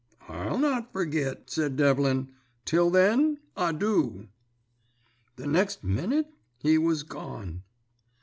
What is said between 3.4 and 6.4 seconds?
adoo.' "The next minute